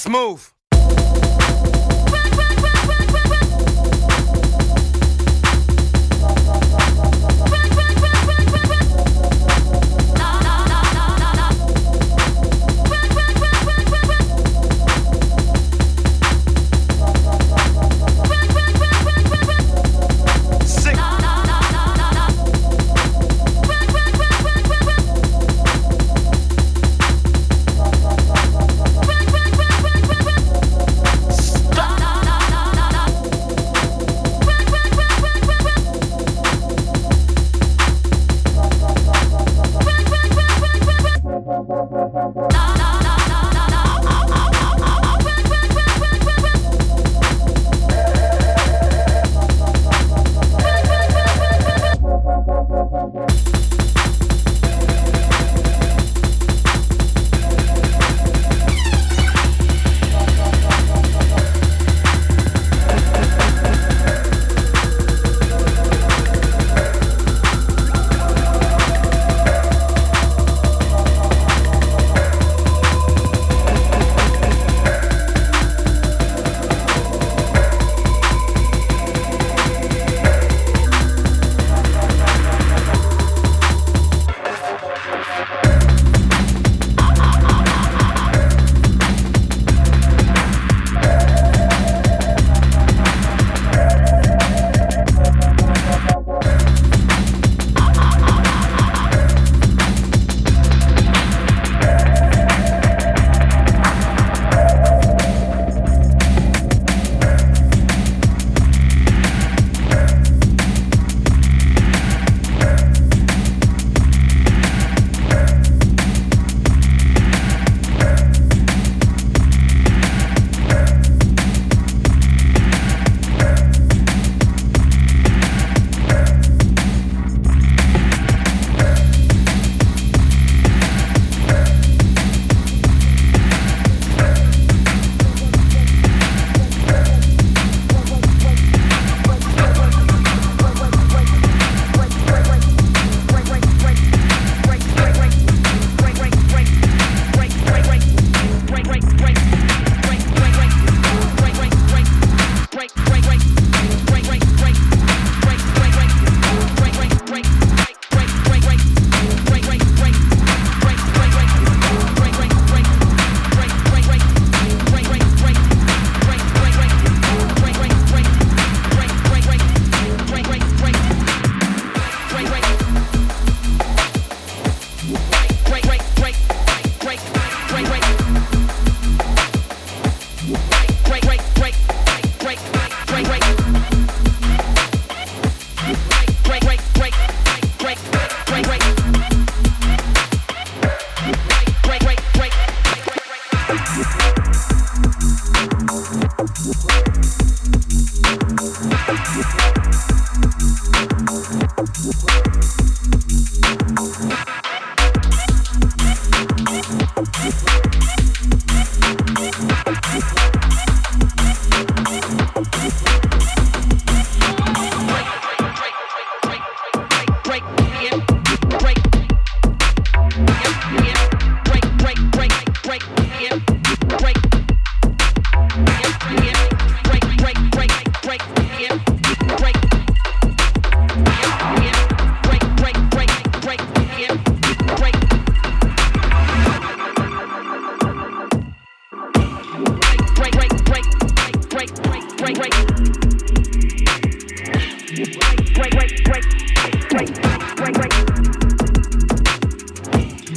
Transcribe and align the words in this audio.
Let's 0.00 0.08
move. 0.08 0.54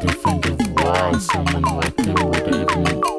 to 0.00 0.08
think 0.12 0.46
of 0.46 0.60
why 0.74 1.12
someone 1.18 1.62
like 1.62 1.98
you 2.06 2.14
would 2.14 2.54
even 2.54 3.17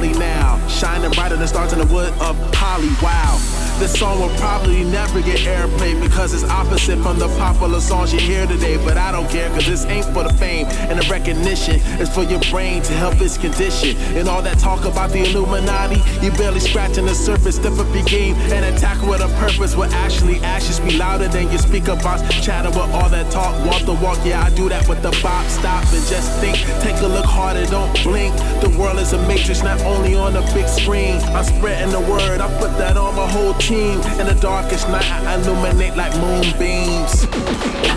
Molly 0.00 0.18
now, 0.18 0.66
shining 0.66 1.10
brighter 1.10 1.36
than 1.36 1.46
stars 1.46 1.74
in 1.74 1.78
the 1.78 1.84
wood 1.92 2.08
of 2.22 2.34
Holly. 2.54 2.88
Wow. 3.02 3.69
This 3.80 3.98
song 3.98 4.20
will 4.20 4.36
probably 4.36 4.84
never 4.84 5.22
get 5.22 5.38
airplay 5.40 5.98
because 5.98 6.34
it's 6.34 6.44
opposite 6.44 6.98
from 6.98 7.18
the 7.18 7.28
popular 7.38 7.80
songs 7.80 8.12
you 8.12 8.20
hear 8.20 8.46
today. 8.46 8.76
But 8.76 8.98
I 8.98 9.10
don't 9.10 9.26
care 9.30 9.48
because 9.48 9.66
this 9.66 9.86
ain't 9.86 10.04
for 10.12 10.22
the 10.22 10.34
fame 10.34 10.66
and 10.90 11.00
the 11.00 11.08
recognition. 11.08 11.80
It's 11.98 12.14
for 12.14 12.24
your 12.24 12.40
brain 12.50 12.82
to 12.82 12.92
help 12.92 13.18
its 13.22 13.38
condition. 13.38 13.96
And 14.18 14.28
all 14.28 14.42
that 14.42 14.58
talk 14.58 14.84
about 14.84 15.12
the 15.12 15.24
Illuminati, 15.24 15.96
you 16.20 16.30
barely 16.32 16.60
scratching 16.60 17.06
the 17.06 17.14
surface. 17.14 17.56
Step 17.56 17.72
up 17.78 17.88
your 17.94 18.04
game 18.04 18.34
and 18.52 18.66
attack 18.66 19.00
with 19.00 19.22
a 19.22 19.28
purpose. 19.40 19.74
Will 19.74 19.84
actually 20.04 20.40
actions 20.40 20.78
be 20.80 20.98
louder 20.98 21.28
than 21.28 21.48
your 21.48 21.58
speaker 21.58 21.96
box. 21.96 22.20
Chatter 22.44 22.68
with 22.68 22.92
all 22.92 23.08
that 23.08 23.32
talk, 23.32 23.56
walk 23.64 23.80
the 23.86 23.94
walk. 23.94 24.18
Yeah, 24.26 24.44
I 24.44 24.50
do 24.50 24.68
that 24.68 24.86
with 24.90 25.00
the 25.00 25.18
bop. 25.22 25.46
Stop 25.46 25.84
and 25.84 26.04
just 26.04 26.38
think. 26.38 26.58
Take 26.82 27.00
a 27.00 27.06
look 27.06 27.24
harder, 27.24 27.64
don't 27.64 27.90
blink. 28.04 28.36
The 28.60 28.76
world 28.78 28.98
is 28.98 29.14
a 29.14 29.26
matrix, 29.26 29.62
not 29.62 29.80
only 29.80 30.16
on 30.16 30.34
the 30.34 30.42
big 30.52 30.68
screen. 30.68 31.16
I'm 31.32 31.44
spreading 31.44 31.92
the 31.92 32.00
word, 32.00 32.42
I 32.42 32.48
put 32.60 32.76
that 32.76 32.98
on 32.98 33.16
my 33.16 33.26
whole 33.26 33.54
team 33.54 33.69
team. 33.70 34.02
In 34.18 34.26
the 34.26 34.34
darkest 34.42 34.88
night, 34.88 35.06
I 35.06 35.38
illuminate 35.38 35.94
like 35.94 36.10
moonbeams. 36.18 37.26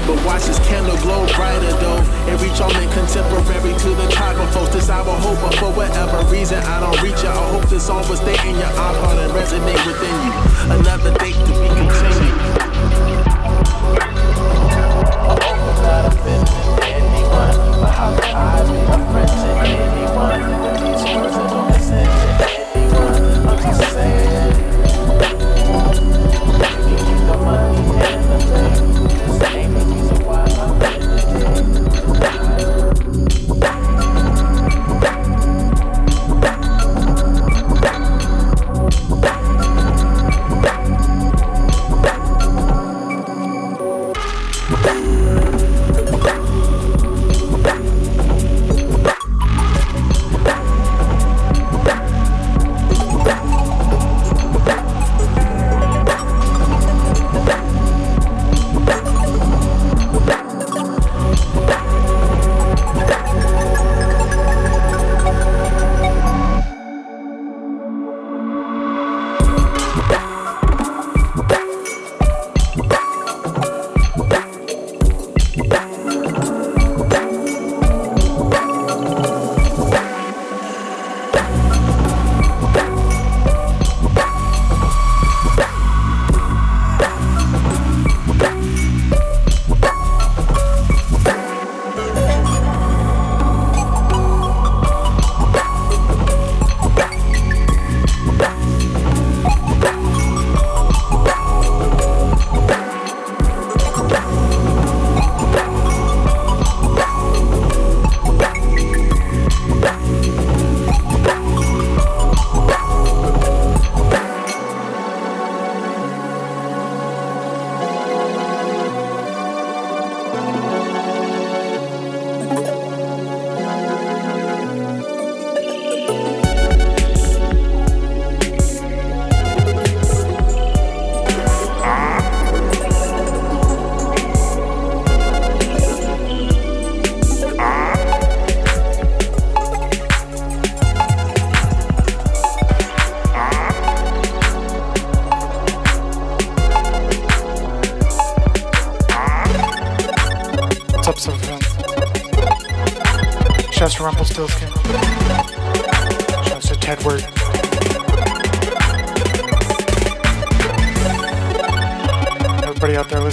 But 0.06 0.22
watch 0.24 0.46
this 0.46 0.60
candle 0.70 0.98
glow 1.02 1.26
brighter 1.34 1.74
though. 1.82 2.02
And 2.30 2.38
reach 2.42 2.62
on 2.62 2.70
it 2.78 2.90
contemporary 2.94 3.74
to 3.74 3.90
the 3.98 4.08
tribal 4.14 4.46
folks. 4.54 4.70
This 4.74 4.90
I 4.90 5.02
will 5.02 5.18
hope, 5.18 5.42
but 5.42 5.56
for 5.58 5.72
whatever 5.74 6.22
reason, 6.30 6.62
I 6.62 6.80
don't 6.80 7.02
reach 7.02 7.26
it. 7.26 7.34
I 7.34 7.50
hope 7.50 7.66
this 7.70 7.88
song 7.88 8.08
will 8.08 8.22
stay 8.22 8.38
in 8.48 8.56
your 8.56 8.74
iPod 8.78 9.18
and 9.18 9.34
resonate 9.34 9.82
within 9.90 10.18
you. 10.22 10.34
Another 10.78 11.12
date 11.18 11.42
to 11.42 11.54
be 11.58 11.68
continued. 11.74 12.38
I'm 15.26 15.78
not 15.82 16.06
offending 16.14 16.70
anyone, 16.86 17.58
but 17.82 17.92
how 17.98 18.14
can 18.22 18.36
I 18.38 18.62
be 18.70 18.78
a 18.78 18.98
friend 19.10 19.32
to 19.42 19.50
anyone? 19.66 20.83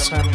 Podcast. 0.00 0.29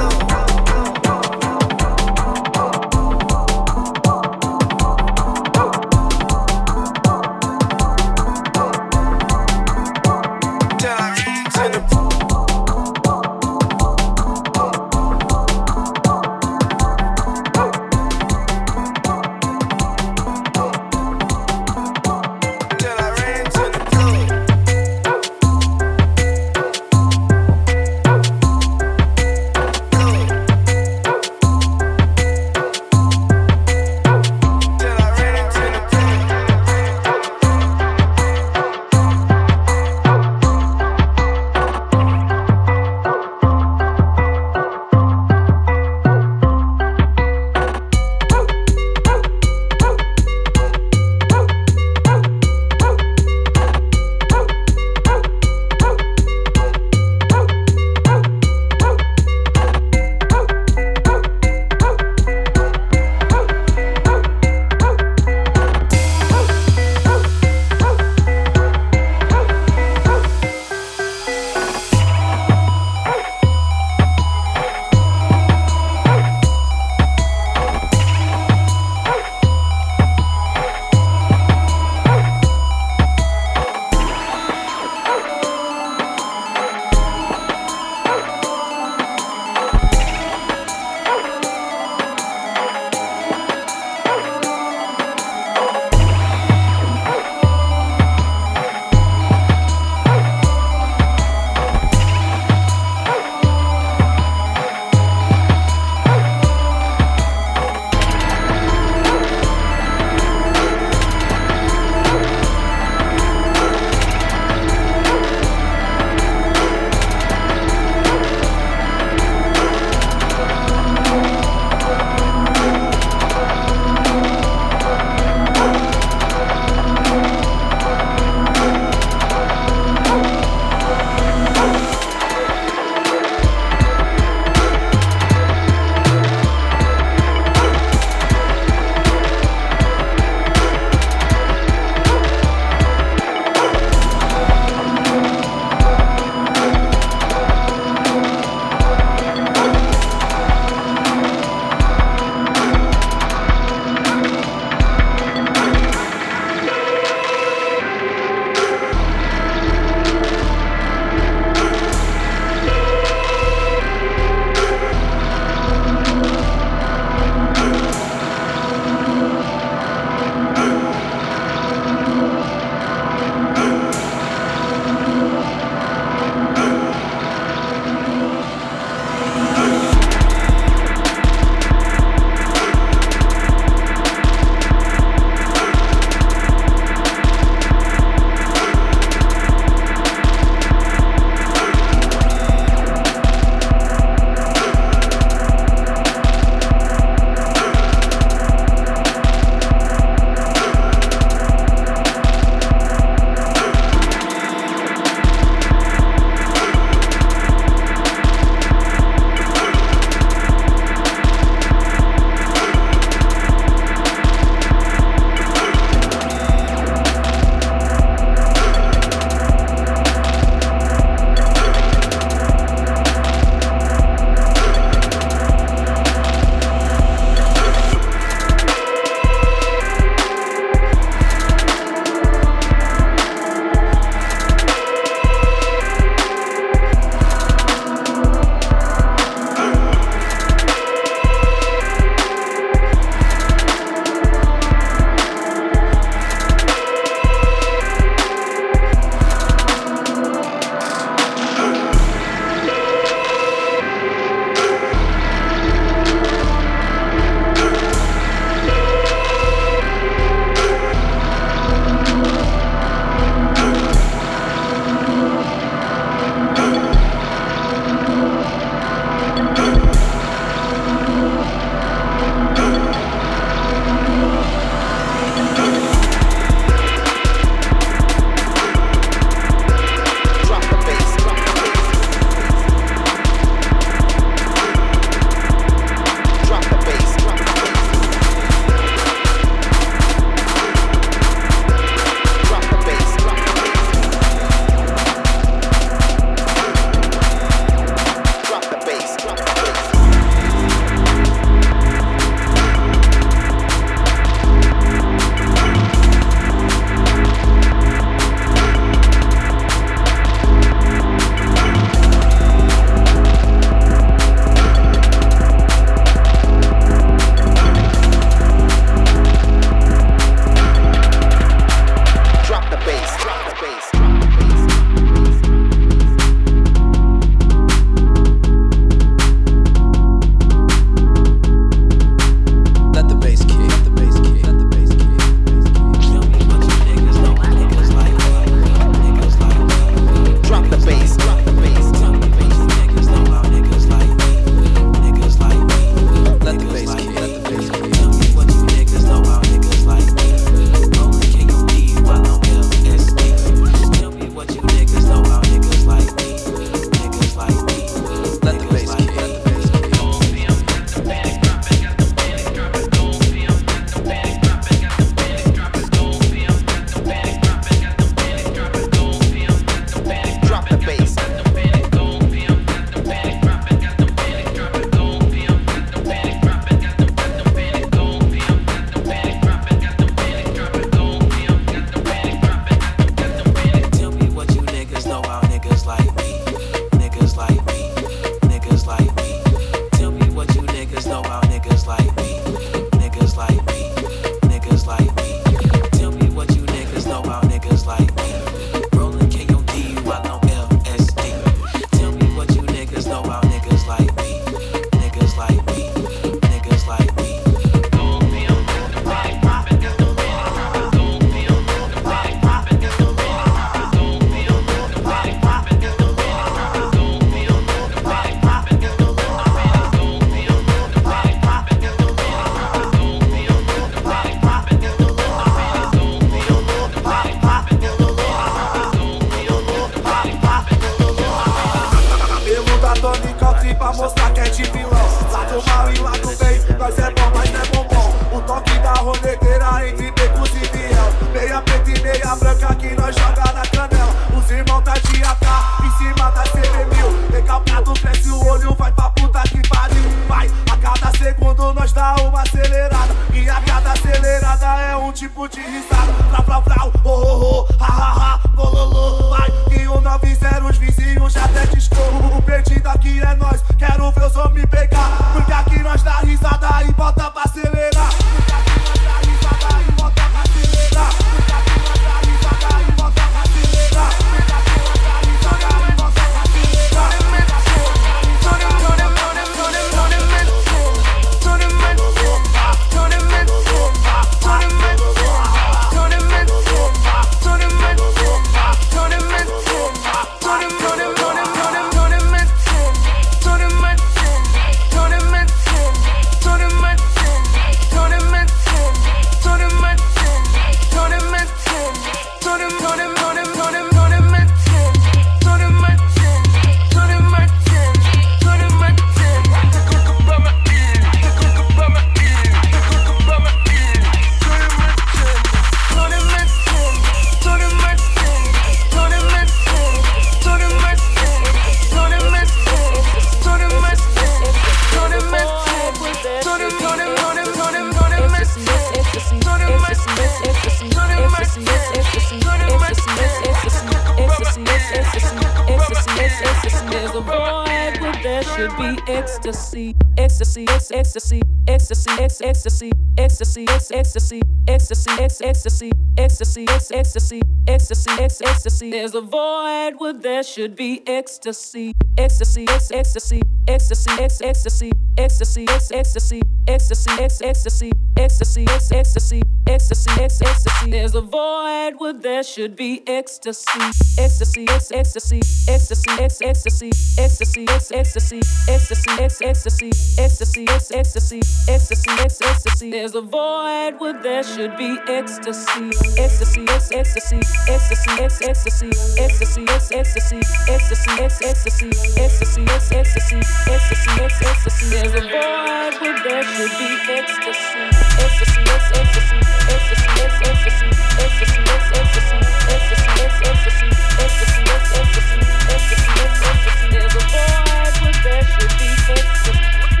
There's 548.89 549.13
a 549.13 549.21
void 549.21 549.93
where 549.99 550.13
there 550.13 550.43
should 550.43 550.75
be 550.75 551.01
ecstasy, 551.05 551.93
ecstasy, 552.17 552.65
ecstasy, 552.67 553.41
ecstasy, 553.67 554.11
ecstasy, 554.41 554.91
ecstasy, 555.21 555.65
ecstasy, 555.69 556.41
ecstasy, 556.67 557.11
ecstasy, 557.11 557.11
ecstasy, 557.21 557.91
ecstasy, 558.17 558.65
ecstasy, 558.65 558.65
ecstasy. 558.95 559.41
Ecstasy, 559.67 560.11
ecstasy. 560.21 560.91
There's 560.91 561.15
a 561.15 561.21
void 561.21 561.93
where 561.97 562.13
there 562.13 562.43
should 562.43 562.75
be 562.75 563.01
ecstasy, 563.07 563.79
ecstasy, 564.17 564.65
ecstasy, 564.67 564.95
ecstasy, 564.97 565.39
ecstasy, 565.69 566.09
ecstasy, 566.19 566.89
ecstasy, 567.19 567.65
ecstasy, 567.69 568.39
ecstasy, 568.67 569.09
ecstasy, 569.39 569.89
ecstasy, 570.19 570.65
ecstasy, 570.67 570.67
ecstasy. 570.67 571.39
Ecstasy, 571.69 572.09
ecstasy, 572.09 572.45
ecstasy. 572.45 572.91
There's 572.91 573.15
a 573.15 573.21
void 573.21 573.99
where 573.99 574.21
there 574.21 574.43
should 574.43 574.75
be 574.77 574.97
ecstasy, 575.07 575.89
ecstasy, 576.17 576.65
ecstasy, 576.67 577.39
ecstasy, 577.39 577.39
ecstasy, 577.69 578.11
ecstasy, 578.19 578.89
ecstasy, 579.19 579.63
ecstasy, 579.69 580.31
ecstasy, 580.67 581.11
ecstasy, 581.21 581.45
ecstasy, 581.47 582.63
ecstasy, 582.67 582.67
ecstasy, 582.91 583.39
ecstasy, 583.71 584.45
ecstasy. 584.49 585.10
There's 585.11 585.25
a 585.25 585.27
void 585.27 585.93
where 585.99 586.23
there 586.23 586.41
should 586.41 586.71
be 586.79 586.87
ecstasy, 587.11 587.83
ecstasy, 588.15 588.63
ecstasy, 588.63 589.39
ecstasy, 589.67 590.07
ecstasy, 590.23 590.87
ecstasy, 591.19 591.59
ecstasy, 591.59 592.39
ecstasy, 592.71 593.11
ecstasy, 593.11 593.91
ecstasy, 594.21 594.63
ecstasy, 594.63 595.41
ecstasy, 595.67 596.11
ecstasy. 596.23 596.87
There's 596.91 597.15
a 597.15 597.23
void 597.27 597.95
where 598.01 598.23
there 598.23 598.45
should 598.45 598.71
be 598.79 598.87
ecstasy. 599.11 600.00